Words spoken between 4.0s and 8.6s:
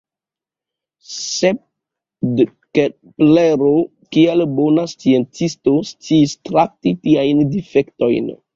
kiel bona sciencisto, sciis trakti tiajn difektojn.